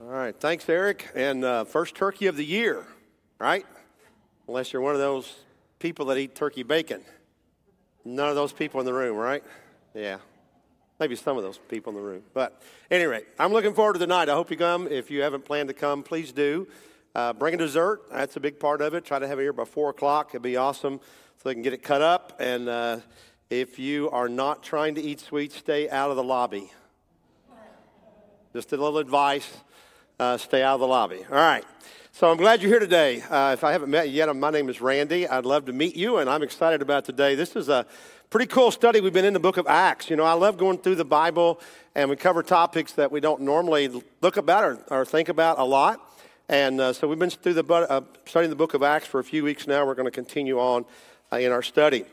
[0.00, 1.08] All right, thanks, Eric.
[1.16, 2.86] And uh, first turkey of the year,
[3.40, 3.66] right?
[4.46, 5.34] Unless you're one of those
[5.80, 7.00] people that eat turkey bacon.
[8.04, 9.42] None of those people in the room, right?
[9.94, 10.18] Yeah.
[11.00, 12.22] Maybe some of those people in the room.
[12.32, 14.28] But anyway, I'm looking forward to tonight.
[14.28, 14.86] I hope you come.
[14.86, 16.68] If you haven't planned to come, please do.
[17.12, 18.02] Uh, bring a dessert.
[18.08, 19.04] That's a big part of it.
[19.04, 20.30] Try to have it here by 4 o'clock.
[20.30, 21.00] It'd be awesome
[21.38, 22.36] so they can get it cut up.
[22.38, 23.00] And uh,
[23.50, 26.70] if you are not trying to eat sweets, stay out of the lobby.
[28.52, 29.50] Just a little advice
[30.18, 31.24] uh, stay out of the lobby.
[31.30, 31.64] All right.
[32.12, 33.22] So I'm glad you're here today.
[33.22, 35.28] Uh, if I haven't met you yet, my name is Randy.
[35.28, 37.36] I'd love to meet you, and I'm excited about today.
[37.36, 37.86] This is a
[38.28, 39.00] pretty cool study.
[39.00, 40.10] We've been in the book of Acts.
[40.10, 41.60] You know, I love going through the Bible,
[41.94, 43.88] and we cover topics that we don't normally
[44.20, 46.00] look about or, or think about a lot.
[46.48, 49.24] And uh, so we've been through the, uh, studying the book of Acts for a
[49.24, 49.86] few weeks now.
[49.86, 50.84] We're going to continue on
[51.32, 52.04] uh, in our study.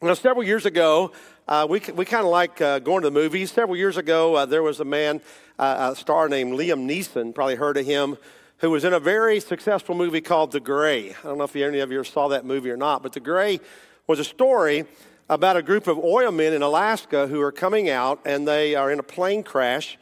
[0.00, 1.12] Now, several years ago,
[1.48, 3.52] uh, we, we kind of like uh, going to the movies.
[3.52, 5.20] Several years ago, uh, there was a man
[5.60, 8.18] uh, a star named Liam Neeson, probably heard of him,
[8.58, 11.10] who was in a very successful movie called The Grey.
[11.10, 13.60] I don't know if any of you saw that movie or not, but The Grey
[14.08, 14.86] was a story
[15.28, 18.98] about a group of oilmen in Alaska who are coming out and they are in
[18.98, 19.98] a plane crash.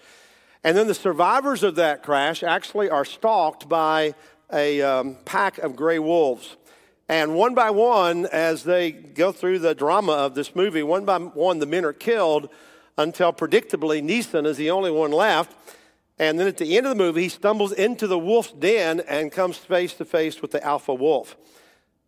[0.62, 4.14] And then the survivors of that crash actually are stalked by
[4.50, 6.56] a um, pack of gray wolves.
[7.08, 11.19] And one by one, as they go through the drama of this movie, one by
[11.19, 12.48] one, the men are killed
[12.96, 15.55] until predictably Neeson is the only one left.
[16.19, 19.33] And then at the end of the movie, he stumbles into the wolf's den and
[19.33, 21.36] comes face to face with the alpha wolf.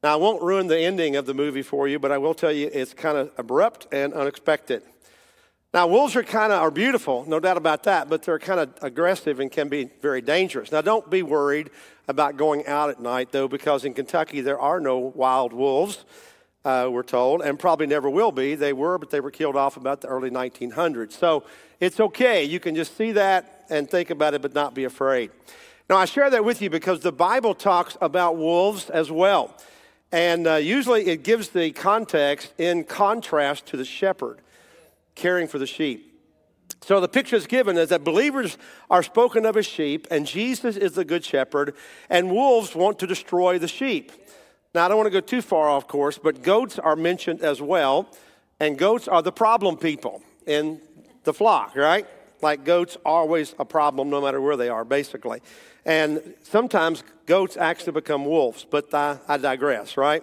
[0.03, 2.53] Now, I won't ruin the ending of the movie for you, but I will tell
[2.53, 4.83] you it's kind of abrupt and unexpected.
[5.75, 8.75] Now, wolves are kind of are beautiful, no doubt about that, but they're kind of
[8.83, 10.71] aggressive and can be very dangerous.
[10.71, 11.71] Now, don't be worried
[12.09, 16.05] about going out at night, though, because in Kentucky there are no wild wolves
[16.67, 18.57] uh, we're told, and probably never will be.
[18.57, 21.13] They were, but they were killed off about the early 1900s.
[21.13, 21.45] So
[21.79, 22.43] it's okay.
[22.43, 25.31] You can just see that and think about it, but not be afraid.
[25.89, 29.55] Now, I share that with you because the Bible talks about wolves as well.
[30.11, 34.41] And uh, usually it gives the context in contrast to the shepherd
[35.15, 36.16] caring for the sheep.
[36.83, 38.59] So the picture is given is that believers
[38.91, 41.75] are spoken of as sheep, and Jesus is the good shepherd,
[42.11, 44.13] and wolves want to destroy the sheep.
[44.75, 47.63] Now, I don't want to go too far off course, but goats are mentioned as
[47.63, 48.09] well,
[48.61, 50.81] and goats are the problem people in
[51.25, 52.07] the flock, right?
[52.43, 55.41] Like goats always a problem no matter where they are, basically.
[55.85, 60.23] And sometimes goats actually become wolves, but I, I digress, right?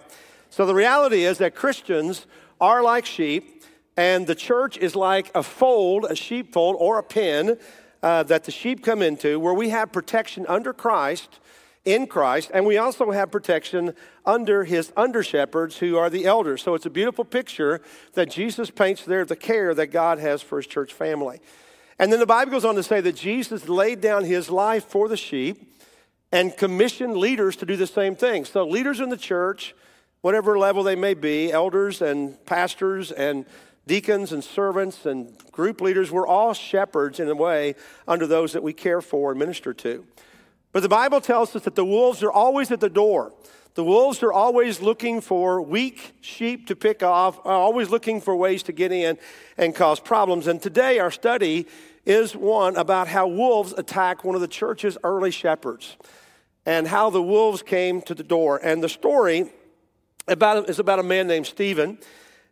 [0.50, 2.26] So the reality is that Christians
[2.60, 3.64] are like sheep,
[3.96, 7.58] and the church is like a fold, a sheepfold, or a pen
[8.02, 11.40] uh, that the sheep come into where we have protection under Christ
[11.84, 13.94] in Christ, and we also have protection
[14.24, 16.62] under his under shepherds who are the elders.
[16.62, 17.82] So it's a beautiful picture
[18.14, 21.40] that Jesus paints there of the care that God has for his church family.
[21.98, 25.08] And then the Bible goes on to say that Jesus laid down his life for
[25.08, 25.70] the sheep
[26.32, 28.44] and commissioned leaders to do the same thing.
[28.44, 29.74] So, leaders in the church,
[30.22, 33.44] whatever level they may be, elders and pastors and
[33.86, 37.74] deacons and servants and group leaders, we're all shepherds in a way
[38.08, 40.04] under those that we care for and minister to.
[40.72, 43.32] But the Bible tells us that the wolves are always at the door.
[43.74, 48.62] The wolves are always looking for weak sheep to pick off, always looking for ways
[48.64, 49.18] to get in
[49.56, 50.46] and cause problems.
[50.46, 51.66] And today, our study
[52.06, 55.96] is one about how wolves attack one of the church's early shepherds
[56.66, 58.60] and how the wolves came to the door.
[58.62, 59.50] And the story
[60.28, 61.98] about, is about a man named Stephen.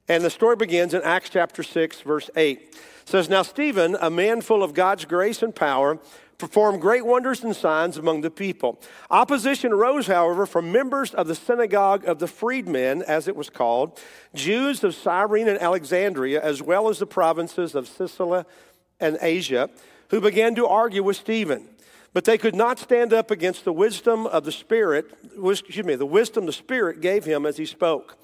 [0.08, 2.58] And the story begins in Acts chapter 6, verse 8.
[2.58, 5.98] It says, Now Stephen, a man full of God's grace and power,
[6.38, 8.80] performed great wonders and signs among the people.
[9.10, 14.00] Opposition arose, however, from members of the synagogue of the freedmen, as it was called,
[14.34, 18.44] Jews of Cyrene and Alexandria, as well as the provinces of Cilicia
[18.98, 19.70] and Asia,
[20.08, 21.69] who began to argue with Stephen.
[22.12, 25.12] But they could not stand up against the wisdom of the Spirit,
[25.44, 28.19] excuse me, the wisdom the Spirit gave him as he spoke.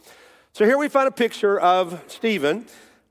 [0.59, 2.67] So here we find a picture of Stephen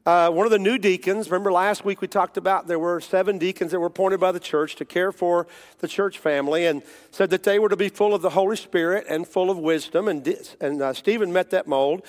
[0.06, 3.38] uh, one of the new deacons, remember last week we talked about there were seven
[3.38, 5.48] deacons that were appointed by the church to care for
[5.80, 9.06] the church family and said that they were to be full of the Holy Spirit
[9.08, 10.10] and full of wisdom.
[10.10, 10.28] And,
[10.60, 12.04] and uh, Stephen met that mold.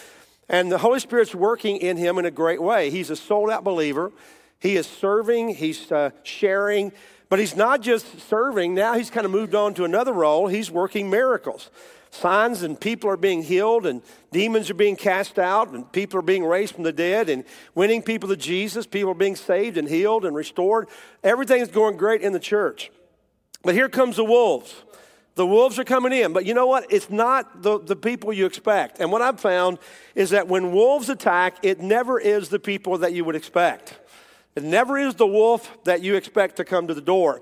[0.48, 2.90] And the Holy Spirit's working in him in a great way.
[2.90, 4.10] He's a sold out believer.
[4.58, 6.90] He is serving, he's uh, sharing,
[7.28, 8.74] but he's not just serving.
[8.74, 10.48] Now he's kind of moved on to another role.
[10.48, 11.70] He's working miracles
[12.18, 16.22] signs and people are being healed and demons are being cast out and people are
[16.22, 17.44] being raised from the dead and
[17.74, 18.86] winning people to Jesus.
[18.86, 20.88] People are being saved and healed and restored.
[21.24, 22.90] Everything is going great in the church.
[23.62, 24.74] But here comes the wolves.
[25.34, 26.90] The wolves are coming in, but you know what?
[26.90, 28.98] It's not the, the people you expect.
[28.98, 29.78] And what I've found
[30.16, 34.00] is that when wolves attack, it never is the people that you would expect.
[34.56, 37.40] It never is the wolf that you expect to come to the door.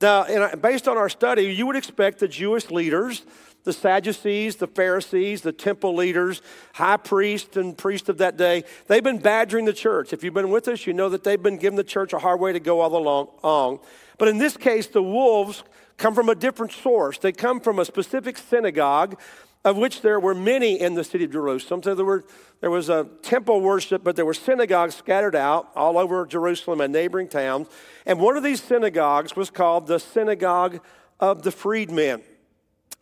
[0.00, 3.22] Now, based on our study, you would expect the Jewish leaders,
[3.68, 6.40] the Sadducees, the Pharisees, the temple leaders,
[6.72, 10.14] high priests and priests of that day, they've been badgering the church.
[10.14, 12.40] If you've been with us, you know that they've been giving the church a hard
[12.40, 13.80] way to go all along.
[14.16, 15.64] But in this case, the wolves
[15.98, 17.18] come from a different source.
[17.18, 19.20] They come from a specific synagogue
[19.66, 21.82] of which there were many in the city of Jerusalem.
[21.82, 22.24] So there, were,
[22.62, 26.90] there was a temple worship, but there were synagogues scattered out all over Jerusalem and
[26.90, 27.68] neighboring towns.
[28.06, 30.80] And one of these synagogues was called the Synagogue
[31.20, 32.22] of the Freedmen.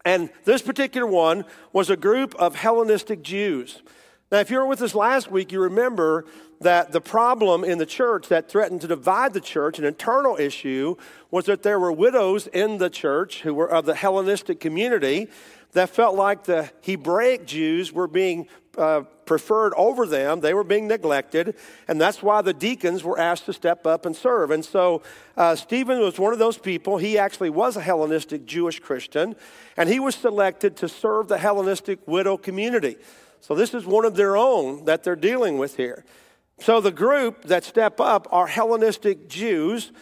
[0.07, 3.83] And this particular one was a group of Hellenistic Jews.
[4.31, 6.27] Now, if you were with us last week, you remember
[6.61, 10.95] that the problem in the church that threatened to divide the church, an internal issue,
[11.33, 15.27] was that there were widows in the church who were of the Hellenistic community
[15.73, 18.47] that felt like the Hebraic Jews were being
[18.77, 20.41] uh, preferred over them.
[20.41, 21.57] They were being neglected,
[21.89, 24.51] and that's why the deacons were asked to step up and serve.
[24.51, 25.03] And so
[25.37, 26.99] uh, Stephen was one of those people.
[26.99, 29.37] He actually was a Hellenistic Jewish Christian,
[29.77, 32.97] and he was selected to serve the Hellenistic widow community.
[33.41, 36.05] So this is one of their own that they're dealing with here.
[36.59, 39.93] So the group that step up are Hellenistic Jews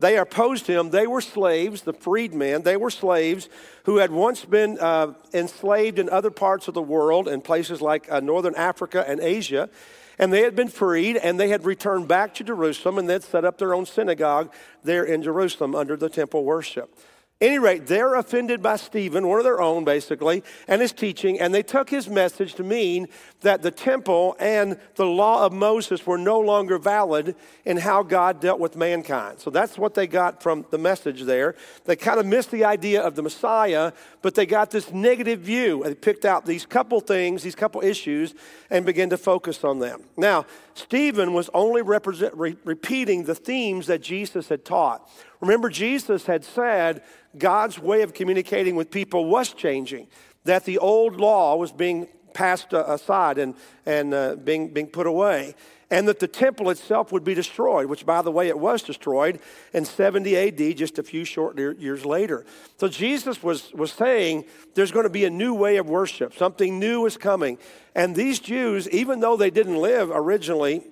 [0.00, 0.90] they opposed him.
[0.90, 2.62] They were slaves, the freedmen.
[2.62, 3.48] They were slaves
[3.84, 8.10] who had once been uh, enslaved in other parts of the world, in places like
[8.10, 9.68] uh, northern Africa and Asia.
[10.18, 13.44] And they had been freed and they had returned back to Jerusalem and they'd set
[13.44, 14.52] up their own synagogue
[14.84, 16.94] there in Jerusalem under the temple worship
[17.40, 21.54] any rate, they're offended by Stephen, one of their own basically, and his teaching, and
[21.54, 23.08] they took his message to mean
[23.40, 27.34] that the temple and the law of Moses were no longer valid
[27.64, 29.40] in how God dealt with mankind.
[29.40, 31.54] So that's what they got from the message there.
[31.86, 35.82] They kind of missed the idea of the Messiah, but they got this negative view.
[35.82, 38.34] They picked out these couple things, these couple issues,
[38.68, 40.02] and began to focus on them.
[40.18, 40.44] Now,
[40.80, 45.08] Stephen was only re- repeating the themes that Jesus had taught.
[45.40, 47.02] Remember, Jesus had said
[47.36, 50.08] God's way of communicating with people was changing,
[50.44, 53.54] that the old law was being passed uh, aside and,
[53.84, 55.54] and uh, being, being put away,
[55.90, 59.40] and that the temple itself would be destroyed, which, by the way, it was destroyed
[59.72, 62.46] in 70 AD, just a few short years later.
[62.78, 64.44] So Jesus was, was saying
[64.74, 67.58] there's going to be a new way of worship, something new is coming.
[67.94, 70.84] And these Jews, even though they didn't live originally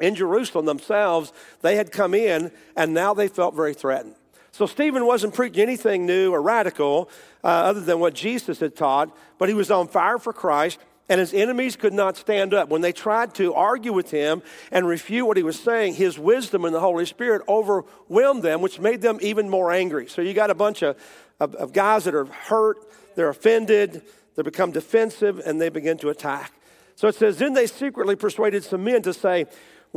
[0.00, 1.32] in Jerusalem themselves,
[1.62, 4.16] they had come in and now they felt very threatened.
[4.50, 7.10] So Stephen wasn't preaching anything new or radical
[7.44, 10.78] uh, other than what Jesus had taught, but he was on fire for Christ.
[11.08, 12.68] And his enemies could not stand up.
[12.68, 14.42] When they tried to argue with him
[14.72, 18.80] and refute what he was saying, his wisdom and the Holy Spirit overwhelmed them, which
[18.80, 20.08] made them even more angry.
[20.08, 20.96] So you got a bunch of,
[21.38, 22.78] of, of guys that are hurt,
[23.14, 24.02] they're offended,
[24.34, 26.52] they become defensive, and they begin to attack.
[26.96, 29.46] So it says, Then they secretly persuaded some men to say,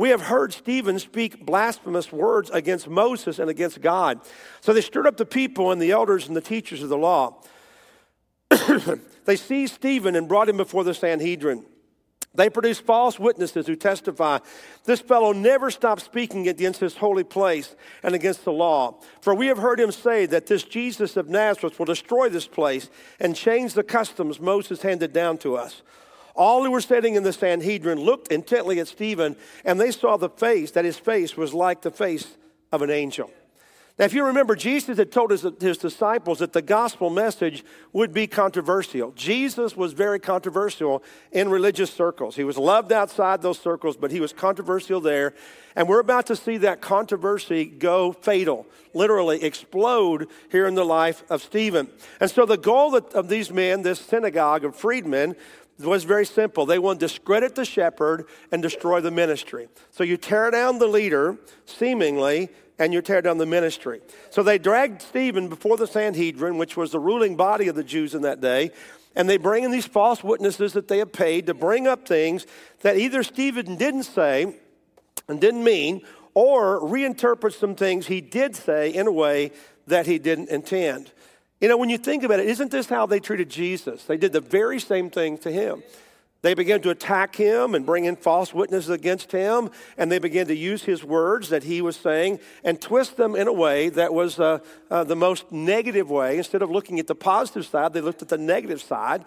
[0.00, 4.20] we have heard Stephen speak blasphemous words against Moses and against God.
[4.62, 7.42] So they stirred up the people and the elders and the teachers of the law.
[9.24, 11.64] they seized Stephen and brought him before the Sanhedrin.
[12.32, 14.38] They produced false witnesses who testify,
[14.84, 17.74] This fellow never stopped speaking against this holy place
[18.04, 19.00] and against the law.
[19.20, 22.88] For we have heard him say that this Jesus of Nazareth will destroy this place
[23.18, 25.82] and change the customs Moses handed down to us.
[26.36, 30.30] All who were sitting in the Sanhedrin looked intently at Stephen, and they saw the
[30.30, 32.36] face, that his face was like the face
[32.70, 33.30] of an angel.
[34.00, 38.14] Now, if you remember, Jesus had told his, his, disciples that the gospel message would
[38.14, 39.12] be controversial.
[39.12, 41.02] Jesus was very controversial
[41.32, 42.34] in religious circles.
[42.34, 45.34] He was loved outside those circles, but he was controversial there.
[45.76, 51.22] And we're about to see that controversy go fatal, literally explode here in the life
[51.28, 51.90] of Stephen.
[52.20, 55.36] And so, the goal of these men, this synagogue of freedmen,
[55.78, 56.64] was very simple.
[56.64, 59.68] They want to discredit the shepherd and destroy the ministry.
[59.90, 62.50] So you tear down the leader, seemingly,
[62.80, 64.00] and you tear down the ministry.
[64.30, 68.14] So they dragged Stephen before the Sanhedrin, which was the ruling body of the Jews
[68.14, 68.70] in that day,
[69.14, 72.46] and they bring in these false witnesses that they have paid to bring up things
[72.80, 74.56] that either Stephen didn't say
[75.28, 79.52] and didn't mean, or reinterpret some things he did say in a way
[79.86, 81.10] that he didn't intend.
[81.60, 84.04] You know, when you think about it, isn't this how they treated Jesus?
[84.04, 85.82] They did the very same thing to him.
[86.42, 90.46] They began to attack him and bring in false witnesses against him, and they began
[90.46, 94.14] to use his words that he was saying and twist them in a way that
[94.14, 96.38] was uh, uh, the most negative way.
[96.38, 99.24] Instead of looking at the positive side, they looked at the negative side,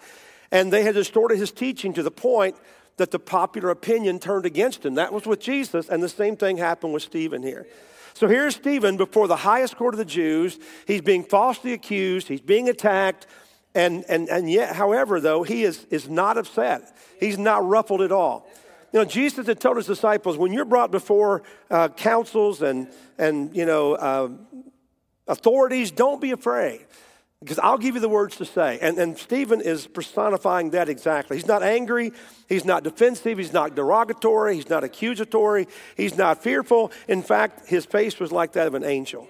[0.50, 2.56] and they had distorted his teaching to the point
[2.96, 4.94] that the popular opinion turned against him.
[4.94, 7.66] That was with Jesus, and the same thing happened with Stephen here.
[8.14, 10.58] So here's Stephen before the highest court of the Jews.
[10.86, 13.26] He's being falsely accused, he's being attacked.
[13.74, 16.96] And, and, and yet, however, though, he is, is not upset.
[17.18, 18.46] He's not ruffled at all.
[18.92, 22.88] You know, Jesus had told his disciples, when you're brought before uh, councils and,
[23.18, 24.28] and you know, uh,
[25.26, 26.84] Authorities, don't be afraid
[27.40, 28.78] because I'll give you the words to say.
[28.80, 31.38] And, and Stephen is personifying that exactly.
[31.38, 32.12] He's not angry,
[32.46, 35.66] he's not defensive, he's not derogatory, he's not accusatory,
[35.96, 36.92] he's not fearful.
[37.08, 39.26] In fact, his face was like that of an angel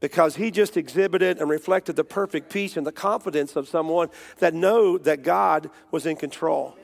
[0.00, 4.54] because he just exhibited and reflected the perfect peace and the confidence of someone that
[4.54, 6.76] knew that God was in control.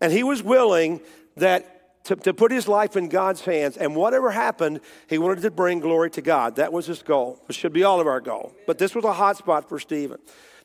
[0.00, 1.00] And he was willing
[1.36, 5.50] that to, to put his life in God's hands, and whatever happened, he wanted to
[5.50, 6.56] bring glory to God.
[6.56, 7.38] That was his goal.
[7.48, 8.54] It should be all of our goal.
[8.66, 10.18] But this was a hot spot for Stephen.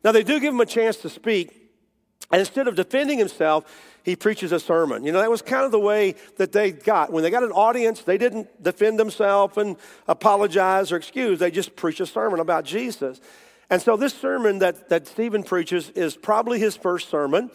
[0.04, 1.72] Now, they do give him a chance to speak,
[2.32, 3.66] and instead of defending himself,
[4.06, 5.04] he preaches a sermon.
[5.04, 7.12] You know, that was kind of the way that they got.
[7.12, 9.76] When they got an audience, they didn't defend themselves and
[10.08, 11.40] apologize or excuse.
[11.40, 13.20] They just preached a sermon about Jesus.
[13.70, 17.50] And so this sermon that, that Stephen preaches is probably his first sermon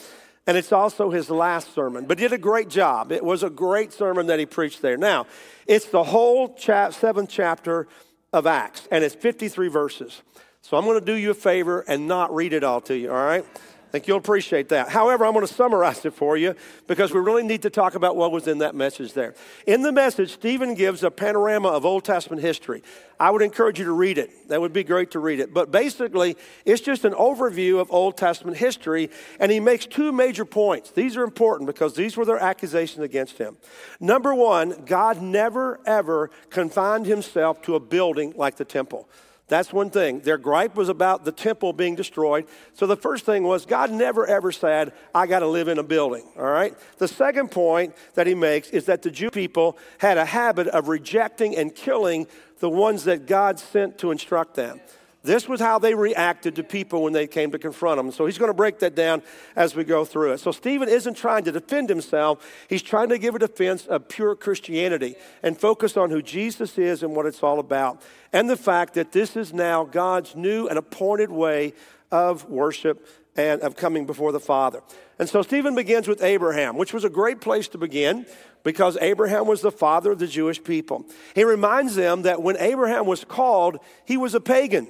[0.47, 2.07] and it's also his last sermon.
[2.07, 3.12] But he did a great job.
[3.12, 4.97] It was a great sermon that he preached there.
[4.97, 5.26] Now,
[5.66, 7.87] it's the whole seventh chapter
[8.33, 10.23] of Acts, and it's 53 verses.
[10.62, 13.11] So I'm going to do you a favor and not read it all to you,
[13.11, 13.45] all right?
[13.90, 14.88] I think you'll appreciate that.
[14.88, 16.54] However, I'm going to summarize it for you
[16.87, 19.35] because we really need to talk about what was in that message there.
[19.66, 22.85] In the message, Stephen gives a panorama of Old Testament history.
[23.18, 24.49] I would encourage you to read it.
[24.49, 25.52] That would be great to read it.
[25.52, 30.44] But basically, it's just an overview of Old Testament history, and he makes two major
[30.44, 30.92] points.
[30.92, 33.56] These are important because these were their accusations against him.
[33.99, 39.09] Number one, God never, ever confined himself to a building like the temple.
[39.50, 40.21] That's one thing.
[40.21, 42.47] Their gripe was about the temple being destroyed.
[42.75, 45.83] So the first thing was God never ever said, I got to live in a
[45.83, 46.25] building.
[46.38, 46.73] All right?
[46.99, 50.87] The second point that he makes is that the Jew people had a habit of
[50.87, 52.28] rejecting and killing
[52.61, 54.80] the ones that God sent to instruct them.
[55.22, 58.10] This was how they reacted to people when they came to confront them.
[58.10, 59.22] So he's going to break that down
[59.54, 60.38] as we go through it.
[60.38, 64.34] So Stephen isn't trying to defend himself, he's trying to give a defense of pure
[64.34, 68.02] Christianity and focus on who Jesus is and what it's all about.
[68.32, 71.74] And the fact that this is now God's new and appointed way
[72.10, 74.82] of worship and of coming before the Father.
[75.18, 78.26] And so Stephen begins with Abraham, which was a great place to begin
[78.62, 81.06] because Abraham was the father of the Jewish people.
[81.34, 84.88] He reminds them that when Abraham was called, he was a pagan.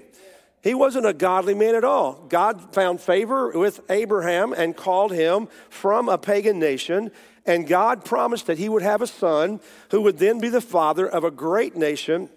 [0.63, 2.25] He wasn't a godly man at all.
[2.29, 7.11] God found favor with Abraham and called him from a pagan nation.
[7.47, 11.09] And God promised that he would have a son who would then be the father
[11.09, 12.29] of a great nation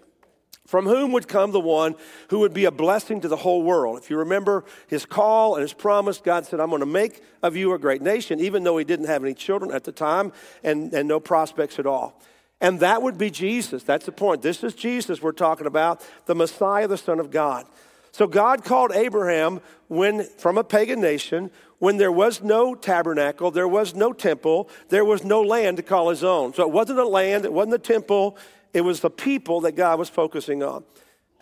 [0.66, 1.94] from whom would come the one
[2.30, 3.98] who would be a blessing to the whole world.
[3.98, 7.54] If you remember his call and his promise, God said, I'm going to make of
[7.54, 10.92] you a great nation, even though he didn't have any children at the time and,
[10.94, 12.18] and no prospects at all.
[12.60, 13.82] And that would be Jesus.
[13.82, 14.40] That's the point.
[14.40, 17.66] This is Jesus we're talking about, the Messiah, the Son of God.
[18.14, 23.66] So God called Abraham when from a pagan nation, when there was no tabernacle, there
[23.66, 26.54] was no temple, there was no land to call his own.
[26.54, 28.38] So it wasn't a land, it wasn't a temple,
[28.72, 30.84] it was the people that God was focusing on.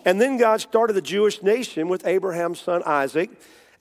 [0.07, 3.29] And then God started the Jewish nation with Abraham's son Isaac.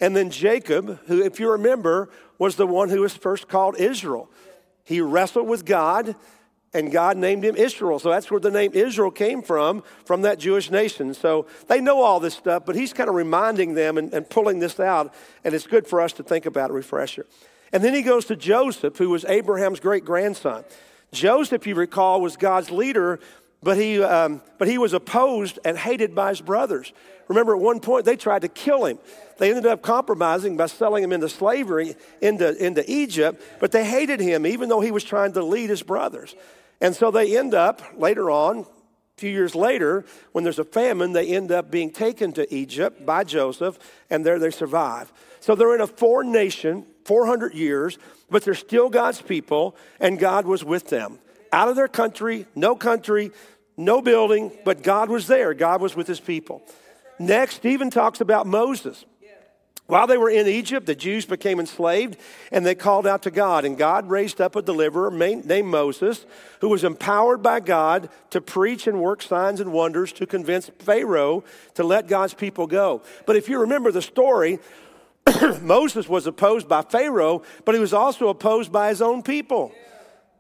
[0.01, 4.29] And then Jacob, who, if you remember, was the one who was first called Israel.
[4.83, 6.13] He wrestled with God
[6.73, 7.99] and God named him Israel.
[7.99, 11.13] So that's where the name Israel came from, from that Jewish nation.
[11.13, 14.59] So they know all this stuff, but he's kind of reminding them and, and pulling
[14.59, 15.13] this out,
[15.43, 17.25] and it's good for us to think about a refresher.
[17.73, 20.63] And then he goes to Joseph, who was Abraham's great grandson.
[21.11, 23.19] Joseph, you recall, was God's leader,
[23.63, 26.93] but he, um, but he was opposed and hated by his brothers.
[27.27, 28.97] Remember, at one point, they tried to kill him.
[29.37, 34.19] They ended up compromising by selling him into slavery into, into Egypt, but they hated
[34.19, 36.35] him even though he was trying to lead his brothers.
[36.81, 38.65] And so they end up later on, a
[39.17, 43.23] few years later, when there's a famine, they end up being taken to Egypt by
[43.23, 43.77] Joseph,
[44.09, 45.13] and there they survive.
[45.39, 50.45] So they're in a foreign nation, 400 years, but they're still God's people, and God
[50.45, 51.19] was with them.
[51.53, 53.31] Out of their country, no country,
[53.77, 55.53] no building, but God was there.
[55.53, 56.63] God was with his people.
[57.19, 59.05] Next, Stephen talks about Moses.
[59.91, 62.15] While they were in Egypt, the Jews became enslaved
[62.49, 63.65] and they called out to God.
[63.65, 66.25] And God raised up a deliverer named Moses,
[66.61, 71.43] who was empowered by God to preach and work signs and wonders to convince Pharaoh
[71.73, 73.01] to let God's people go.
[73.25, 74.59] But if you remember the story,
[75.61, 79.73] Moses was opposed by Pharaoh, but he was also opposed by his own people.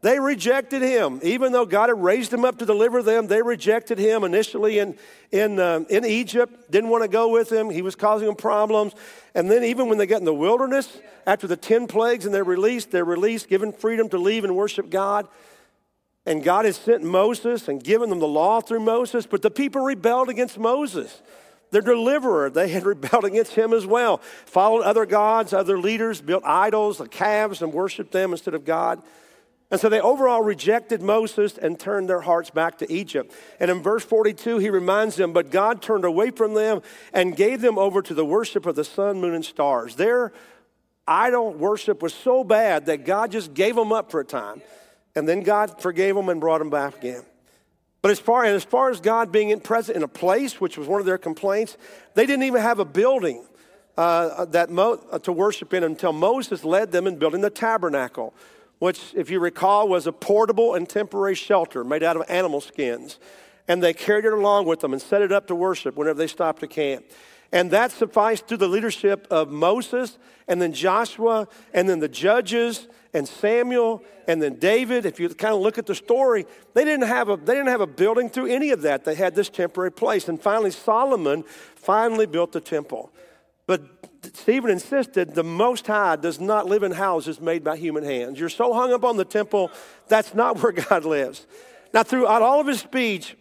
[0.01, 1.19] They rejected him.
[1.21, 4.97] Even though God had raised him up to deliver them, they rejected him initially in,
[5.31, 7.69] in, uh, in Egypt, didn't want to go with him.
[7.69, 8.93] He was causing them problems.
[9.35, 12.43] And then, even when they get in the wilderness, after the 10 plagues and they're
[12.43, 15.27] released, they're released, given freedom to leave and worship God.
[16.25, 19.81] And God has sent Moses and given them the law through Moses, but the people
[19.81, 21.21] rebelled against Moses
[21.71, 22.49] their deliverer.
[22.49, 27.07] They had rebelled against him as well, followed other gods, other leaders, built idols, the
[27.07, 29.01] calves, and worshiped them instead of God.
[29.71, 33.33] And so they overall rejected Moses and turned their hearts back to Egypt.
[33.57, 36.81] And in verse 42, he reminds them, But God turned away from them
[37.13, 39.95] and gave them over to the worship of the sun, moon, and stars.
[39.95, 40.33] Their
[41.07, 44.61] idol worship was so bad that God just gave them up for a time.
[45.15, 47.23] And then God forgave them and brought them back again.
[48.01, 50.77] But as far, and as far as God being in, present in a place, which
[50.77, 51.77] was one of their complaints,
[52.13, 53.45] they didn't even have a building
[53.95, 58.33] uh, that Mo, uh, to worship in until Moses led them in building the tabernacle
[58.81, 63.19] which, if you recall, was a portable and temporary shelter made out of animal skins.
[63.67, 66.25] And they carried it along with them and set it up to worship whenever they
[66.25, 67.05] stopped to camp.
[67.51, 72.87] And that sufficed through the leadership of Moses and then Joshua and then the judges
[73.13, 75.05] and Samuel and then David.
[75.05, 77.81] If you kind of look at the story, they didn't have a, they didn't have
[77.81, 79.05] a building through any of that.
[79.05, 80.27] They had this temporary place.
[80.27, 81.43] And finally, Solomon
[81.75, 83.11] finally built the temple.
[83.67, 88.39] But Stephen insisted the Most High does not live in houses made by human hands.
[88.39, 89.71] You're so hung up on the temple,
[90.07, 91.47] that's not where God lives.
[91.93, 93.35] Now, throughout all of his speech,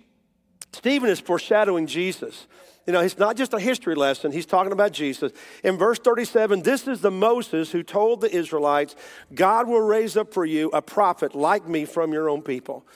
[0.73, 2.47] Stephen is foreshadowing Jesus.
[2.87, 5.33] You know, it's not just a history lesson, he's talking about Jesus.
[5.63, 8.97] In verse 37, this is the Moses who told the Israelites,
[9.35, 12.87] God will raise up for you a prophet like me from your own people.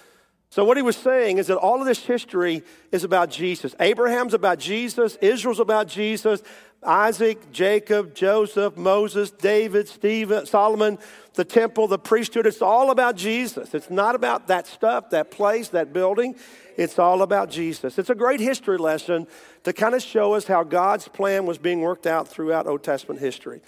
[0.54, 2.62] So, what he was saying is that all of this history
[2.92, 3.74] is about Jesus.
[3.80, 6.42] Abraham's about Jesus, Israel's about Jesus,
[6.86, 10.98] Isaac, Jacob, Joseph, Moses, David, Stephen, Solomon,
[11.34, 12.46] the temple, the priesthood.
[12.46, 13.74] It's all about Jesus.
[13.74, 16.36] It's not about that stuff, that place, that building.
[16.76, 17.98] It's all about Jesus.
[17.98, 19.26] It's a great history lesson
[19.64, 23.20] to kind of show us how God's plan was being worked out throughout Old Testament
[23.20, 23.60] history.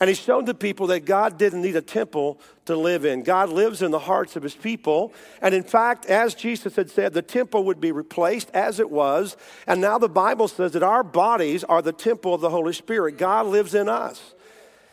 [0.00, 3.22] And he showed the people that God didn't need a temple to live in.
[3.22, 5.12] God lives in the hearts of his people.
[5.42, 9.36] And in fact, as Jesus had said, the temple would be replaced as it was.
[9.66, 13.18] And now the Bible says that our bodies are the temple of the Holy Spirit.
[13.18, 14.34] God lives in us.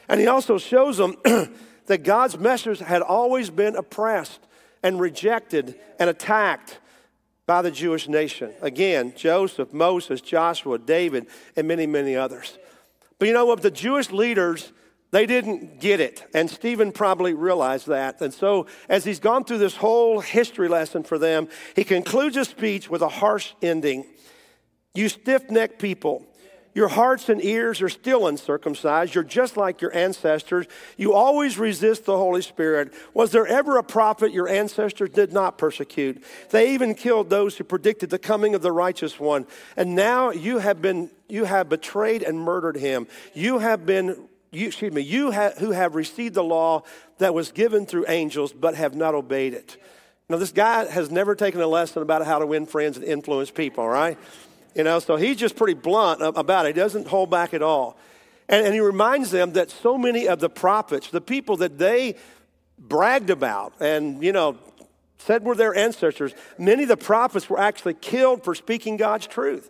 [0.10, 1.16] And he also shows them
[1.86, 4.42] that God's messengers had always been oppressed
[4.84, 6.80] and rejected and attacked
[7.46, 8.52] by the Jewish nation.
[8.62, 12.58] Again, Joseph, Moses, Joshua, David, and many, many others.
[13.20, 13.62] But you know what?
[13.62, 14.74] The Jewish leaders
[15.12, 16.24] they didn't get it.
[16.34, 18.22] And Stephen probably realized that.
[18.22, 22.50] And so, as he's gone through this whole history lesson for them, he concludes his
[22.50, 24.06] speech with a harsh ending.
[24.94, 26.26] You stiff necked people,
[26.78, 29.16] your hearts and ears are still uncircumcised.
[29.16, 30.68] You're just like your ancestors.
[30.96, 32.94] You always resist the Holy Spirit.
[33.16, 36.24] Was there ever a prophet your ancestors did not persecute?
[36.52, 39.48] They even killed those who predicted the coming of the righteous one.
[39.76, 43.08] And now you have been you have betrayed and murdered him.
[43.34, 46.84] You have been you, excuse me, you ha- who have received the law
[47.18, 49.78] that was given through angels but have not obeyed it.
[50.30, 53.50] Now, this guy has never taken a lesson about how to win friends and influence
[53.50, 54.18] people, right?
[54.76, 56.76] You know, so he's just pretty blunt about it.
[56.76, 57.98] He doesn't hold back at all.
[58.50, 62.16] And, and he reminds them that so many of the prophets, the people that they
[62.78, 64.58] bragged about and, you know,
[65.18, 69.70] said were their ancestors, many of the prophets were actually killed for speaking God's truth.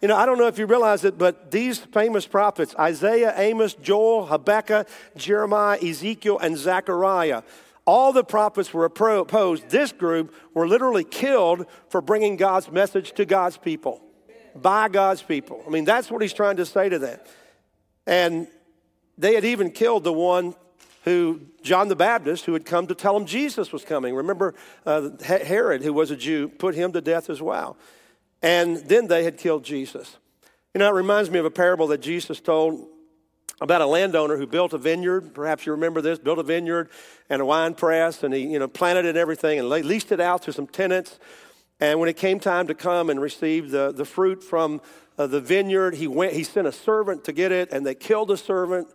[0.00, 3.74] You know, I don't know if you realize it, but these famous prophets, Isaiah, Amos,
[3.74, 7.42] Joel, Habakkuk, Jeremiah, Ezekiel, and Zechariah,
[7.84, 9.68] all the prophets were opposed.
[9.70, 14.00] This group were literally killed for bringing God's message to God's people,
[14.54, 15.64] by God's people.
[15.66, 17.18] I mean, that's what he's trying to say to them.
[18.06, 18.46] And
[19.16, 20.54] they had even killed the one
[21.04, 24.14] who, John the Baptist, who had come to tell them Jesus was coming.
[24.14, 24.54] Remember,
[24.86, 27.76] uh, Herod, who was a Jew, put him to death as well.
[28.42, 30.16] And then they had killed Jesus.
[30.74, 32.88] You know, it reminds me of a parable that Jesus told
[33.60, 35.34] about a landowner who built a vineyard.
[35.34, 36.90] Perhaps you remember this, built a vineyard
[37.28, 40.20] and a wine press, and he, you know, planted it and everything and leased it
[40.20, 41.18] out to some tenants.
[41.80, 44.80] And when it came time to come and receive the, the fruit from
[45.16, 48.28] uh, the vineyard, he went, he sent a servant to get it, and they killed
[48.28, 48.88] the servant,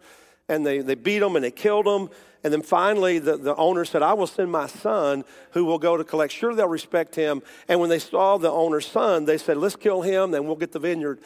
[0.47, 2.09] and they, they beat him and they killed him.
[2.43, 5.95] And then finally, the, the owner said, I will send my son who will go
[5.95, 6.33] to collect.
[6.33, 7.41] Sure, they'll respect him.
[7.69, 10.73] And when they saw the owner's son, they said, Let's kill him, then we'll get
[10.73, 11.19] the vineyard.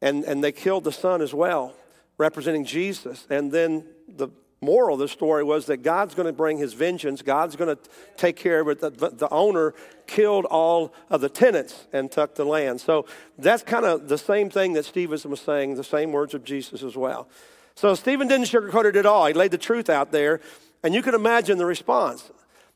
[0.00, 1.74] And, and they killed the son as well,
[2.18, 3.24] representing Jesus.
[3.30, 4.28] And then the
[4.60, 7.82] moral of the story was that God's going to bring his vengeance, God's going to
[8.16, 8.80] take care of it.
[8.80, 9.74] The, the owner
[10.06, 12.80] killed all of the tenants and took the land.
[12.80, 13.06] So
[13.38, 16.82] that's kind of the same thing that Stephen was saying, the same words of Jesus
[16.82, 17.28] as well.
[17.74, 19.26] So Stephen didn't sugarcoat it at all.
[19.26, 20.40] He laid the truth out there,
[20.82, 22.30] and you can imagine the response.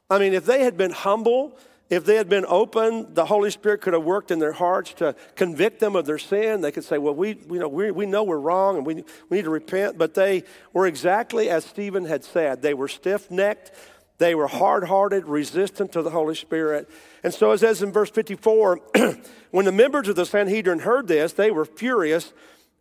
[0.09, 3.81] I mean, if they had been humble, if they had been open, the Holy Spirit
[3.81, 6.61] could have worked in their hearts to convict them of their sin.
[6.61, 9.39] They could say, Well, we, you know, we, we know we're wrong and we, we
[9.39, 9.97] need to repent.
[9.97, 12.63] But they were exactly as Stephen had said.
[12.63, 13.71] They were stiff necked,
[14.19, 16.89] they were hard hearted, resistant to the Holy Spirit.
[17.23, 18.81] And so, as says in verse 54,
[19.51, 22.33] when the members of the Sanhedrin heard this, they were furious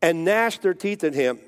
[0.01, 1.39] and gnashed their teeth at him.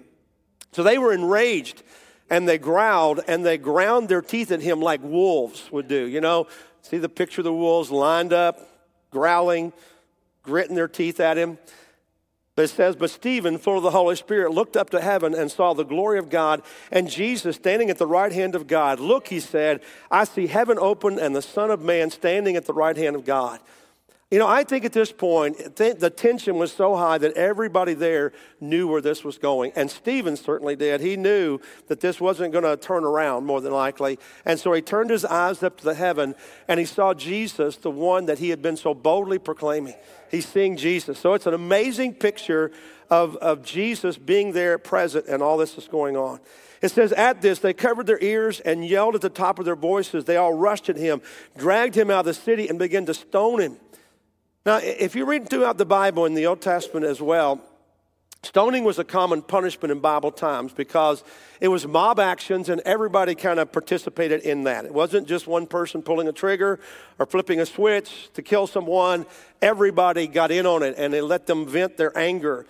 [0.71, 1.84] So they were enraged
[2.30, 6.06] and they growled and they ground their teeth at him like wolves would do.
[6.08, 6.47] You know,
[6.82, 8.60] see the picture of the wolves lined up,
[9.12, 9.73] growling,
[10.43, 11.58] gritting their teeth at him.
[12.56, 15.51] But it says, But Stephen, full of the Holy Spirit, looked up to heaven and
[15.51, 18.99] saw the glory of God and Jesus standing at the right hand of God.
[18.99, 22.73] Look, he said, I see heaven open and the Son of Man standing at the
[22.73, 23.60] right hand of God.
[24.29, 28.33] You know, I think at this point, the tension was so high that everybody there
[28.59, 29.71] knew where this was going.
[29.73, 30.99] And Stephen certainly did.
[30.99, 34.19] He knew that this wasn't going to turn around, more than likely.
[34.43, 36.35] And so he turned his eyes up to the heaven
[36.67, 39.95] and he saw Jesus, the one that he had been so boldly proclaiming.
[40.29, 41.17] He's seeing Jesus.
[41.17, 42.73] So it's an amazing picture
[43.09, 46.41] of, of Jesus being there present and all this is going on.
[46.81, 49.77] It says, At this, they covered their ears and yelled at the top of their
[49.77, 50.25] voices.
[50.25, 51.21] They all rushed at him,
[51.57, 53.77] dragged him out of the city, and began to stone him.
[54.67, 57.62] Now, if you read throughout the Bible in the Old Testament as well,
[58.43, 61.23] stoning was a common punishment in Bible times because
[61.62, 64.84] it was mob actions and everybody kind of participated in that.
[64.84, 66.82] It wasn't just one person pulling a trigger
[67.17, 69.25] or flipping a switch to kill someone.
[69.62, 72.65] Everybody got in on it and they let them vent their anger.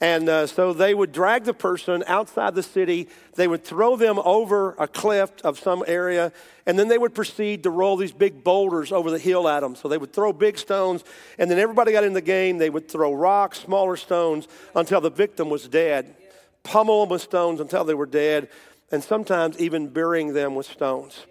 [0.00, 4.20] And uh, so they would drag the person outside the city, they would throw them
[4.20, 6.32] over a cliff of some area,
[6.66, 9.74] and then they would proceed to roll these big boulders over the hill at them.
[9.74, 11.02] So they would throw big stones,
[11.36, 12.58] and then everybody got in the game.
[12.58, 16.14] They would throw rocks, smaller stones, until the victim was dead,
[16.62, 18.48] pummel them with stones until they were dead,
[18.92, 21.26] and sometimes even burying them with stones.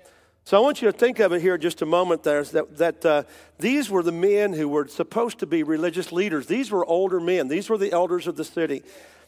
[0.47, 3.05] So I want you to think of it here just a moment there that, that
[3.05, 3.23] uh,
[3.59, 6.47] these were the men who were supposed to be religious leaders.
[6.47, 8.81] These were older men, these were the elders of the city.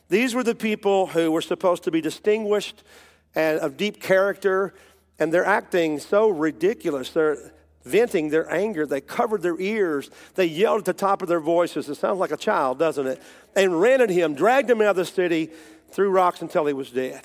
[0.07, 2.85] These were the people who were supposed to be distinguished
[3.35, 4.73] and of deep character,
[5.19, 7.09] and they're acting so ridiculous.
[7.09, 7.51] They're
[7.83, 8.85] venting their anger.
[8.85, 10.09] They covered their ears.
[10.35, 11.89] They yelled at the top of their voices.
[11.89, 13.21] It sounds like a child, doesn't it?
[13.57, 15.49] And ran at him, dragged him out of the city,
[15.91, 17.23] threw rocks until he was dead.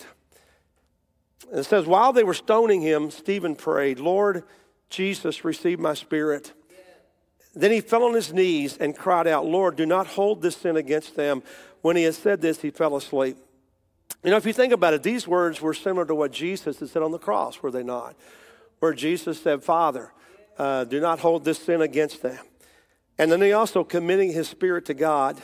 [1.52, 4.44] It says, while they were stoning him, Stephen prayed, Lord
[4.88, 6.52] Jesus, receive my spirit.
[7.54, 10.76] Then he fell on his knees and cried out, Lord, do not hold this sin
[10.76, 11.42] against them.
[11.82, 13.36] When he had said this, he fell asleep.
[14.24, 16.88] You know, if you think about it, these words were similar to what Jesus had
[16.88, 18.16] said on the cross, were they not?
[18.80, 20.12] Where Jesus said, Father,
[20.58, 22.38] uh, do not hold this sin against them.
[23.18, 25.40] And then he also committing his spirit to God.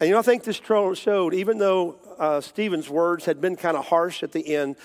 [0.00, 3.76] And you know, I think this showed, even though uh, Stephen's words had been kind
[3.76, 4.76] of harsh at the end,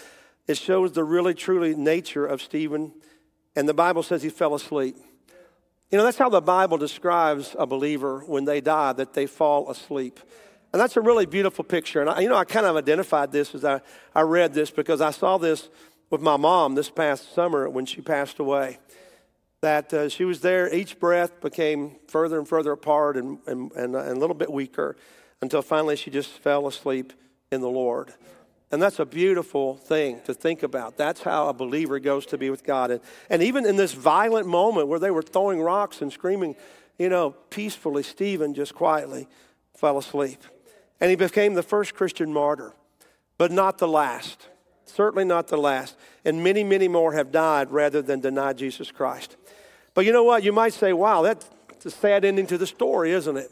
[0.47, 2.93] it shows the really, truly nature of Stephen.
[3.55, 4.95] And the Bible says he fell asleep.
[5.91, 9.69] You know, that's how the Bible describes a believer when they die, that they fall
[9.69, 10.19] asleep.
[10.73, 12.01] And that's a really beautiful picture.
[12.01, 13.81] And, I, you know, I kind of identified this as I,
[14.13, 15.69] I read this because I saw this
[16.10, 18.79] with my mom this past summer when she passed away.
[19.62, 23.95] That uh, she was there, each breath became further and further apart and, and, and,
[23.95, 24.95] and a little bit weaker
[25.41, 27.13] until finally she just fell asleep
[27.51, 28.13] in the Lord.
[28.71, 30.97] And that's a beautiful thing to think about.
[30.97, 32.91] That's how a believer goes to be with God.
[32.91, 36.56] And, and even in this violent moment where they were throwing rocks and screaming,
[36.99, 39.27] you know, peacefully, Stephen just quietly
[39.75, 40.43] fell asleep.
[40.99, 42.73] And he became the first Christian martyr,
[43.38, 44.49] but not the last.
[44.86, 45.95] Certainly not the last.
[46.25, 49.38] And many, many more have died rather than deny Jesus Christ.
[49.93, 50.43] But you know what?
[50.43, 51.47] You might say, wow, that's
[51.86, 53.51] a sad ending to the story, isn't it?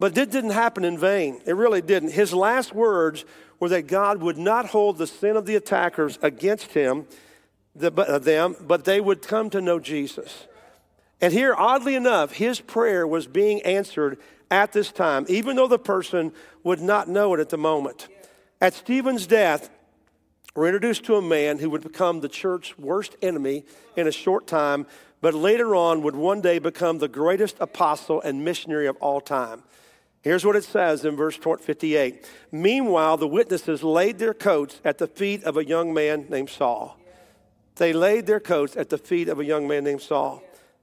[0.00, 1.40] But it didn't happen in vain.
[1.46, 2.12] It really didn't.
[2.12, 3.24] His last words
[3.60, 7.06] were that God would not hold the sin of the attackers against him,
[7.74, 10.46] the, uh, them, but they would come to know Jesus.
[11.20, 14.18] And here, oddly enough, his prayer was being answered
[14.50, 18.08] at this time, even though the person would not know it at the moment.
[18.60, 19.70] At Stephen's death,
[20.54, 23.64] we're introduced to a man who would become the church's worst enemy
[23.96, 24.86] in a short time,
[25.20, 29.62] but later on would one day become the greatest apostle and missionary of all time.
[30.24, 32.26] Here's what it says in verse 58.
[32.50, 36.98] Meanwhile, the witnesses laid their coats at the feet of a young man named Saul.
[37.76, 40.42] They laid their coats at the feet of a young man named Saul.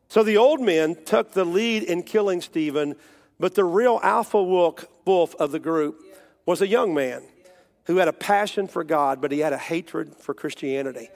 [0.09, 2.95] So the old men took the lead in killing Stephen,
[3.39, 6.03] but the real alpha wolf of the group
[6.45, 7.23] was a young man
[7.85, 11.09] who had a passion for God, but he had a hatred for Christianity.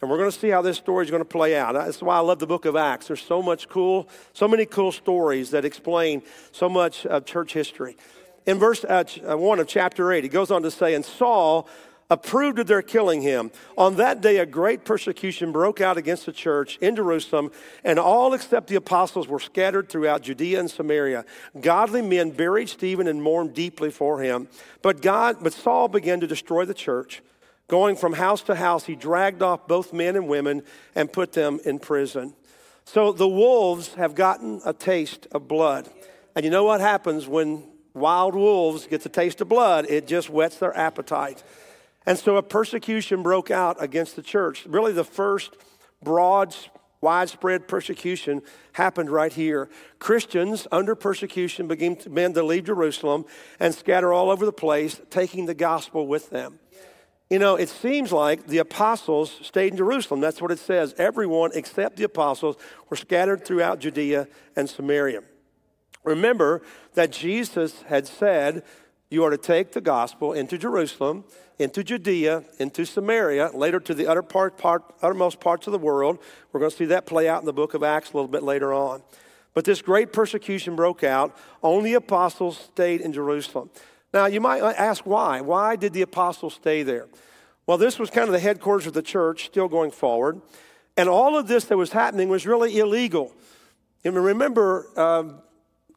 [0.00, 1.74] And we're going to see how this story is going to play out.
[1.74, 3.06] That's why I love the book of Acts.
[3.06, 7.96] There's so much cool, so many cool stories that explain so much of church history.
[8.46, 11.68] In verse uh, uh 1 of chapter 8, he goes on to say, And Saul
[12.10, 13.50] approved of their killing him.
[13.78, 17.50] On that day, a great persecution broke out against the church in Jerusalem,
[17.82, 21.24] and all except the apostles were scattered throughout Judea and Samaria.
[21.60, 24.48] Godly men buried Stephen and mourned deeply for him.
[24.82, 27.22] But God, but Saul began to destroy the church.
[27.68, 30.62] Going from house to house, he dragged off both men and women
[30.94, 32.34] and put them in prison.
[32.84, 35.88] So the wolves have gotten a taste of blood.
[36.36, 39.86] And you know what happens when wild wolves get the taste of blood?
[39.88, 41.42] It just whets their appetite.
[42.04, 44.66] And so a persecution broke out against the church.
[44.66, 45.56] Really, the first
[46.02, 46.54] broad,
[47.00, 49.70] widespread persecution happened right here.
[49.98, 53.24] Christians under persecution began to leave Jerusalem
[53.58, 56.58] and scatter all over the place, taking the gospel with them.
[57.34, 60.20] You know, it seems like the apostles stayed in Jerusalem.
[60.20, 60.94] That's what it says.
[60.98, 62.54] Everyone except the apostles
[62.88, 65.20] were scattered throughout Judea and Samaria.
[66.04, 68.62] Remember that Jesus had said,
[69.10, 71.24] You are to take the gospel into Jerusalem,
[71.58, 76.20] into Judea, into Samaria, later to the utter part, part, uttermost parts of the world.
[76.52, 78.44] We're going to see that play out in the book of Acts a little bit
[78.44, 79.02] later on.
[79.54, 81.36] But this great persecution broke out.
[81.64, 83.70] Only apostles stayed in Jerusalem.
[84.14, 85.40] Now, you might ask why.
[85.40, 87.08] Why did the apostles stay there?
[87.66, 90.40] Well, this was kind of the headquarters of the church, still going forward.
[90.96, 93.32] And all of this that was happening was really illegal.
[94.04, 95.40] And remember, um,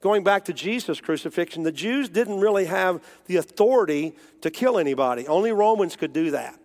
[0.01, 5.27] going back to Jesus' crucifixion, the Jews didn't really have the authority to kill anybody.
[5.27, 6.59] Only Romans could do that.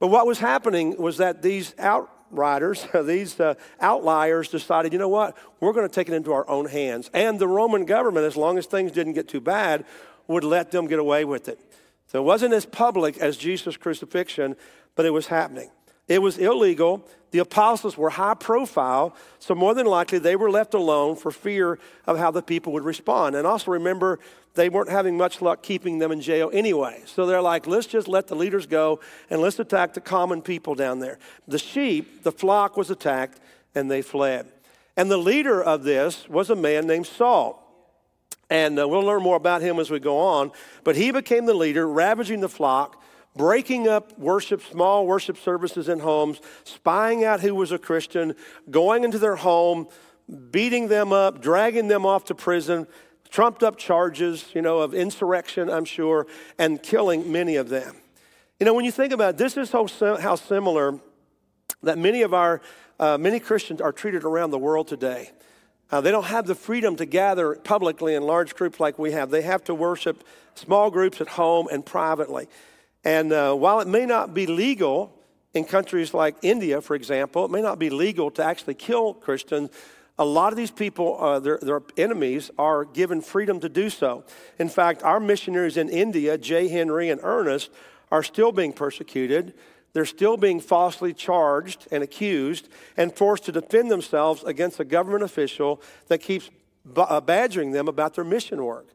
[0.00, 5.34] But what was happening was that these outriders, these uh, outliers decided, you know what,
[5.60, 7.08] we're going to take it into our own hands.
[7.14, 9.86] And the Roman government, as long as things didn't get too bad,
[10.26, 11.58] would let them get away with it.
[12.08, 14.56] So it wasn't as public as Jesus' crucifixion,
[14.96, 15.70] but it was happening.
[16.08, 17.06] It was illegal.
[17.30, 21.78] The apostles were high profile, so more than likely they were left alone for fear
[22.04, 23.36] of how the people would respond.
[23.36, 24.18] And also remember,
[24.54, 27.02] they weren't having much luck keeping them in jail anyway.
[27.06, 28.98] So they're like, let's just let the leaders go
[29.30, 31.20] and let's attack the common people down there.
[31.46, 33.38] The sheep, the flock was attacked,
[33.76, 34.50] and they fled.
[34.96, 37.59] And the leader of this was a man named Saul.
[38.50, 40.50] And uh, we'll learn more about him as we go on.
[40.84, 43.00] But he became the leader, ravaging the flock,
[43.36, 48.34] breaking up worship, small worship services in homes, spying out who was a Christian,
[48.68, 49.86] going into their home,
[50.50, 52.88] beating them up, dragging them off to prison,
[53.30, 56.26] trumped up charges, you know, of insurrection, I'm sure,
[56.58, 57.96] and killing many of them.
[58.58, 60.98] You know, when you think about it, this is how, similar
[61.82, 62.60] that many of our,
[62.98, 65.30] uh, many Christians are treated around the world today.
[65.90, 69.30] Uh, they don't have the freedom to gather publicly in large groups like we have.
[69.30, 70.22] They have to worship
[70.54, 72.48] small groups at home and privately.
[73.04, 75.12] And uh, while it may not be legal
[75.52, 79.70] in countries like India, for example, it may not be legal to actually kill Christians.
[80.18, 84.24] A lot of these people, uh, their, their enemies, are given freedom to do so.
[84.58, 87.70] In fact, our missionaries in India, Jay Henry and Ernest,
[88.12, 89.54] are still being persecuted.
[89.92, 95.24] They're still being falsely charged and accused and forced to defend themselves against a government
[95.24, 96.50] official that keeps
[96.96, 98.86] uh, badgering them about their mission work.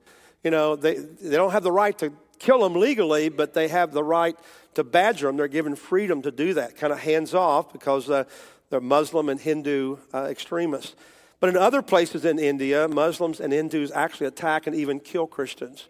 [0.43, 3.91] You know, they, they don't have the right to kill them legally, but they have
[3.91, 4.38] the right
[4.75, 5.38] to badger them.
[5.38, 8.25] They're given freedom to do that, kind of hands off because uh,
[8.69, 10.95] they're Muslim and Hindu uh, extremists.
[11.39, 15.88] But in other places in India, Muslims and Hindus actually attack and even kill Christians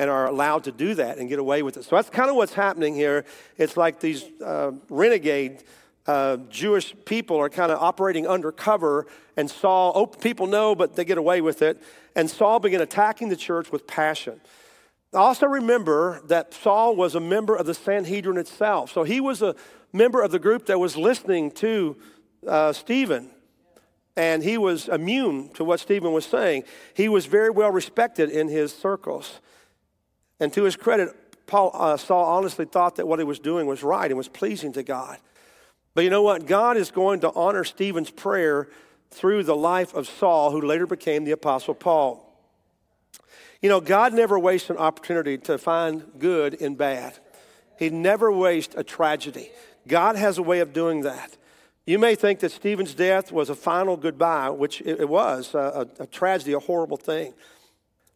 [0.00, 1.84] and are allowed to do that and get away with it.
[1.84, 3.26] So that's kind of what's happening here.
[3.58, 5.62] It's like these uh, renegade
[6.06, 11.04] uh, Jewish people are kind of operating undercover, and Saul, oh, people know, but they
[11.04, 11.82] get away with it.
[12.16, 14.40] And Saul began attacking the church with passion.
[15.12, 18.90] Also, remember that Saul was a member of the Sanhedrin itself.
[18.90, 19.54] So he was a
[19.92, 21.98] member of the group that was listening to
[22.48, 23.30] uh, Stephen
[24.16, 26.64] and he was immune to what Stephen was saying.
[26.94, 29.40] He was very well respected in his circles.
[30.40, 31.14] And to his credit,
[31.46, 34.72] Paul, uh, Saul honestly thought that what he was doing was right and was pleasing
[34.72, 35.18] to God.
[35.94, 36.46] But you know what?
[36.46, 38.68] God is going to honor Stephen's prayer
[39.10, 42.26] through the life of Saul, who later became the Apostle Paul.
[43.60, 47.18] You know, God never wastes an opportunity to find good in bad.
[47.78, 49.50] He never wastes a tragedy.
[49.86, 51.36] God has a way of doing that.
[51.86, 56.04] You may think that Stephen's death was a final goodbye, which it was a, a,
[56.04, 57.34] a tragedy, a horrible thing.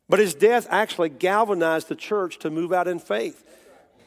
[0.09, 3.45] But his death actually galvanized the church to move out in faith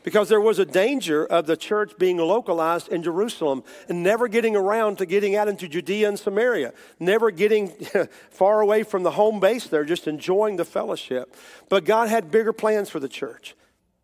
[0.07, 4.55] because there was a danger of the church being localized in Jerusalem and never getting
[4.55, 7.69] around to getting out into Judea and Samaria, never getting
[8.29, 11.35] far away from the home base there, just enjoying the fellowship.
[11.67, 13.53] But God had bigger plans for the church,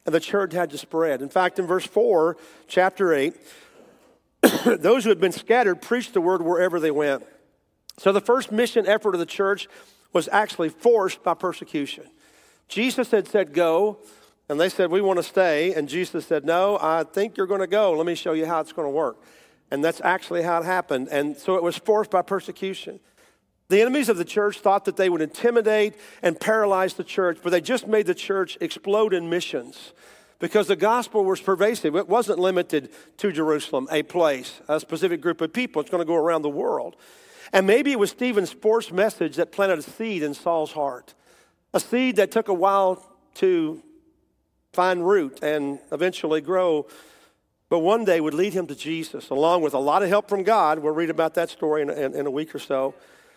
[0.05, 1.21] and the church had to spread.
[1.21, 2.35] In fact, in verse 4,
[2.67, 3.33] chapter 8,
[4.79, 7.23] those who had been scattered preached the word wherever they went.
[7.97, 9.69] So the first mission effort of the church
[10.13, 12.05] was actually forced by persecution.
[12.67, 13.97] Jesus had said, Go,
[14.47, 15.73] and they said, We want to stay.
[15.73, 17.91] And Jesus said, No, I think you're going to go.
[17.93, 19.17] Let me show you how it's going to work.
[19.71, 21.09] And that's actually how it happened.
[21.11, 22.99] And so it was forced by persecution.
[23.69, 27.49] The enemies of the church thought that they would intimidate and paralyze the church, but
[27.49, 29.93] they just made the church explode in missions
[30.37, 31.95] because the gospel was pervasive.
[31.95, 35.81] It wasn't limited to Jerusalem, a place, a specific group of people.
[35.81, 36.97] It's going to go around the world.
[37.53, 41.13] And maybe it was Stephen's forced message that planted a seed in Saul's heart,
[41.73, 43.81] a seed that took a while to
[44.73, 46.87] find root and eventually grow,
[47.69, 50.43] but one day would lead him to Jesus, along with a lot of help from
[50.43, 50.79] God.
[50.79, 52.95] We'll read about that story in, in, in a week or so.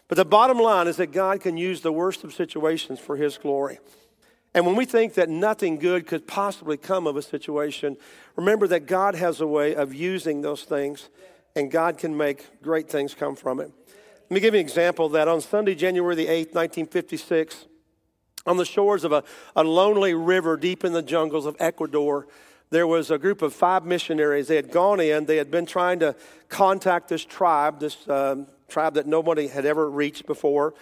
[0.08, 3.38] But the bottom line is that God can use the worst of situations for his
[3.38, 3.78] glory.
[4.54, 7.98] And when we think that nothing good could possibly come of a situation,
[8.36, 11.10] remember that God has a way of using those things,
[11.54, 13.70] and God can make great things come from it.
[14.28, 15.28] Let me give you an example of that.
[15.28, 17.66] On Sunday, January the 8th, 1956,
[18.44, 19.22] on the shores of a,
[19.54, 22.26] a lonely river deep in the jungles of Ecuador,
[22.70, 24.48] there was a group of five missionaries.
[24.48, 26.16] They had gone in, they had been trying to
[26.48, 30.74] contact this tribe, this um, tribe that nobody had ever reached before,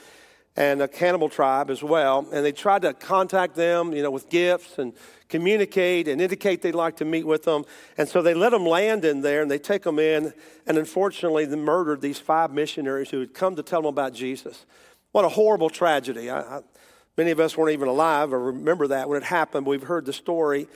[0.57, 2.27] and a cannibal tribe as well.
[2.33, 4.93] And they tried to contact them, you know, with gifts and
[5.29, 7.65] communicate and indicate they'd like to meet with them.
[7.99, 10.33] And so they let them land in there and they take them in.
[10.67, 14.65] And unfortunately, they murdered these five missionaries who had come to tell them about Jesus.
[15.11, 16.31] What a horrible tragedy.
[16.31, 16.61] I, I,
[17.17, 19.67] many of us weren't even alive or remember that when it happened.
[19.67, 20.69] We've heard the story.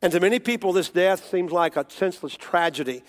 [0.00, 3.02] And to many people, this death seems like a senseless tragedy.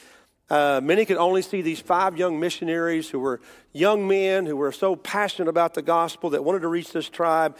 [0.49, 3.39] Uh, many could only see these five young missionaries who were
[3.71, 7.55] young men who were so passionate about the gospel that wanted to reach this tribe.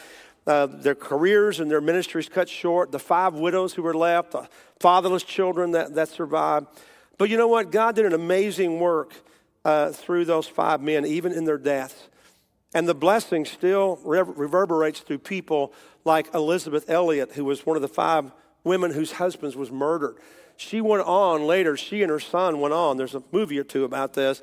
[0.48, 2.92] Uh, their careers and their ministries cut short.
[2.92, 4.50] The five widows who were left, the
[4.80, 6.68] fatherless children that, that survived.
[7.20, 7.72] But you know what?
[7.72, 9.14] God did an amazing work
[9.64, 12.08] uh, through those five men, even in their deaths.
[12.74, 15.74] And the blessing still reverberates through people
[16.06, 18.32] like Elisabeth Elliot, who was one of the five
[18.64, 20.18] women whose husbands was murdered.
[20.60, 23.86] She went on later, she and her son went on, there's a movie or two
[23.86, 24.42] about this,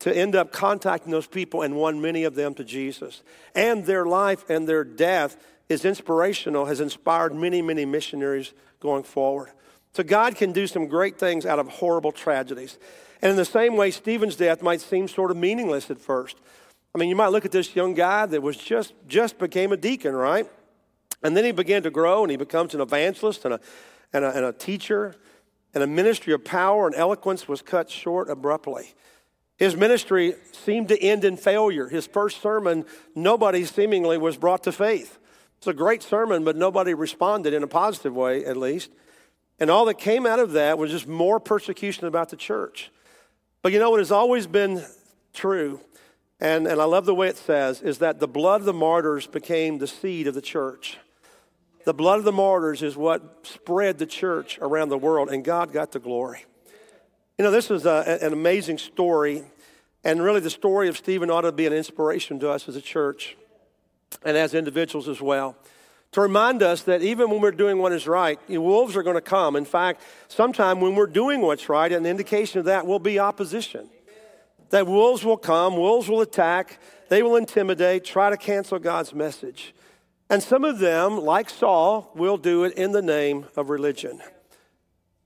[0.00, 3.22] to end up contacting those people and won many of them to Jesus.
[3.54, 5.36] And their life and their death
[5.68, 9.52] is inspirational, has inspired many, many missionaries going forward.
[9.92, 12.76] So God can do some great things out of horrible tragedies.
[13.22, 16.36] And in the same way, Stephen's death might seem sort of meaningless at first.
[16.92, 19.76] I mean, you might look at this young guy that was just just became a
[19.76, 20.50] deacon, right?
[21.22, 23.60] And then he began to grow and he becomes an evangelist and a,
[24.12, 25.14] and a, and a teacher.
[25.74, 28.94] And a ministry of power and eloquence was cut short abruptly.
[29.56, 31.88] His ministry seemed to end in failure.
[31.88, 32.84] His first sermon,
[33.14, 35.18] nobody seemingly was brought to faith.
[35.58, 38.90] It's a great sermon, but nobody responded in a positive way, at least.
[39.58, 42.90] And all that came out of that was just more persecution about the church.
[43.62, 44.84] But you know what has always been
[45.32, 45.80] true,
[46.40, 49.26] and, and I love the way it says, is that the blood of the martyrs
[49.26, 50.98] became the seed of the church.
[51.84, 55.72] The blood of the martyrs is what spread the church around the world, and God
[55.72, 56.46] got the glory.
[57.38, 59.42] You know, this is a, an amazing story,
[60.02, 62.80] and really the story of Stephen ought to be an inspiration to us as a
[62.80, 63.36] church
[64.24, 65.56] and as individuals as well.
[66.12, 69.20] To remind us that even when we're doing what is right, wolves are going to
[69.20, 69.56] come.
[69.56, 73.90] In fact, sometime when we're doing what's right, an indication of that will be opposition.
[74.70, 79.74] That wolves will come, wolves will attack, they will intimidate, try to cancel God's message.
[80.30, 84.20] And some of them, like Saul, will do it in the name of religion.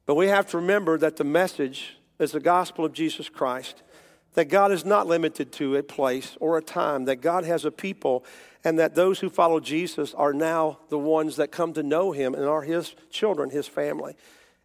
[0.06, 3.82] But we have to remember that the message is the gospel of Jesus Christ,
[4.34, 7.70] that God is not limited to a place or a time, that God has a
[7.70, 8.24] people,
[8.64, 12.34] and that those who follow Jesus are now the ones that come to know him
[12.34, 14.14] and are his children, his family.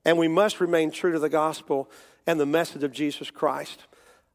[0.03, 1.89] And we must remain true to the gospel
[2.25, 3.83] and the message of Jesus Christ.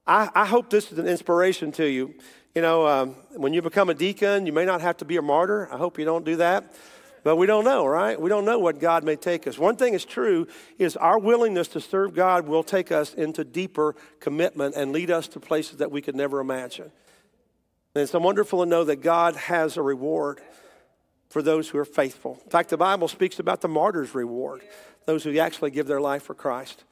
[0.06, 2.14] I, I hope this is an inspiration to you.
[2.58, 5.22] You know, um, when you become a deacon, you may not have to be a
[5.22, 5.68] martyr.
[5.72, 6.74] I hope you don't do that.
[7.22, 8.20] But we don't know, right?
[8.20, 9.56] We don't know what God may take us.
[9.56, 13.94] One thing is true is our willingness to serve God will take us into deeper
[14.18, 16.90] commitment and lead us to places that we could never imagine.
[17.94, 20.40] And it's wonderful to know that God has a reward
[21.28, 22.40] for those who are faithful.
[22.42, 24.62] In fact, the Bible speaks about the martyr's reward,
[25.06, 26.82] those who actually give their life for Christ.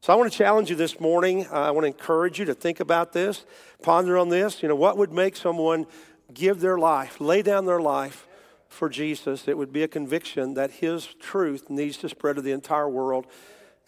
[0.00, 1.44] So I want to challenge you this morning.
[1.46, 3.44] Uh, I want to encourage you to think about this,
[3.82, 4.62] ponder on this.
[4.62, 5.86] You know, what would make someone
[6.32, 8.28] give their life, lay down their life
[8.68, 9.48] for Jesus?
[9.48, 13.26] It would be a conviction that his truth needs to spread to the entire world.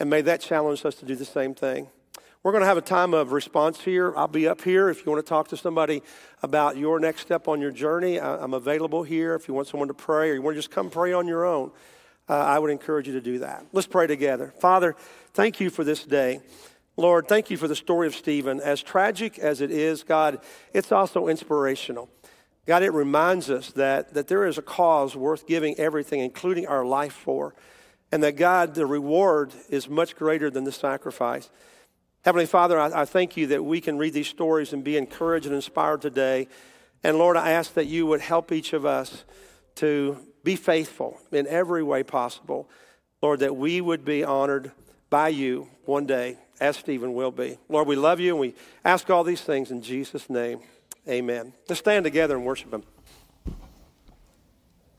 [0.01, 1.87] And may that challenge us to do the same thing.
[2.43, 4.13] We're going to have a time of response here.
[4.17, 6.03] I'll be up here if you want to talk to somebody
[6.43, 8.21] about your next step on your journey.
[8.21, 10.91] I'm available here if you want someone to pray or you want to just come
[10.91, 11.71] pray on your own
[12.31, 13.67] uh, I would encourage you to do that.
[13.73, 14.55] Let's pray together.
[14.61, 14.95] Father,
[15.35, 16.41] thank you for this day.
[16.97, 18.61] Lord, thank you for the story of Stephen.
[18.61, 20.41] As tragic as it is, God,
[20.75, 22.11] it's also inspirational.
[22.67, 26.85] God, it reminds us that, that there is a cause worth giving everything, including our
[26.85, 27.55] life for,
[28.13, 31.49] and that God, the reward is much greater than the sacrifice.
[32.23, 35.47] Heavenly Father, I, I thank you that we can read these stories and be encouraged
[35.47, 36.49] and inspired today.
[37.03, 39.25] And Lord, I ask that you would help each of us
[39.77, 42.69] to be faithful in every way possible.
[43.23, 44.73] Lord, that we would be honored
[45.11, 47.59] by you one day, as Stephen will be.
[47.69, 48.55] Lord, we love you and we
[48.85, 50.61] ask all these things in Jesus' name.
[51.09, 51.53] Amen.
[51.69, 52.85] Let's stand together and worship him.